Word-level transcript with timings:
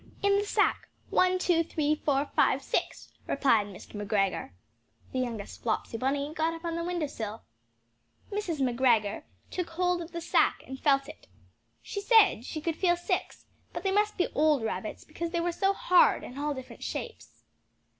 "In 0.23 0.35
the 0.39 0.43
sack! 0.45 0.89
one, 1.11 1.37
two, 1.37 1.63
three, 1.63 1.93
four, 1.93 2.25
five, 2.35 2.63
six!" 2.63 3.13
replied 3.27 3.67
Mr. 3.67 3.93
McGregor. 4.03 4.49
(The 5.11 5.19
youngest 5.19 5.61
Flopsy 5.61 5.95
Bunny 5.95 6.33
got 6.33 6.55
upon 6.55 6.75
the 6.75 6.83
window 6.83 7.05
sill.) 7.05 7.43
Mrs. 8.31 8.61
McGregor 8.61 9.21
took 9.51 9.69
hold 9.69 10.01
of 10.01 10.11
the 10.11 10.19
sack 10.19 10.63
and 10.65 10.79
felt 10.79 11.07
it. 11.07 11.27
She 11.83 12.01
said 12.01 12.45
she 12.45 12.61
could 12.61 12.77
feel 12.77 12.95
six, 12.97 13.45
but 13.73 13.83
they 13.83 13.91
must 13.91 14.17
be 14.17 14.27
old 14.33 14.63
rabbits, 14.63 15.03
because 15.03 15.29
they 15.29 15.39
were 15.39 15.51
so 15.51 15.71
hard 15.71 16.23
and 16.23 16.39
all 16.39 16.55
different 16.55 16.81
shapes. 16.81 17.43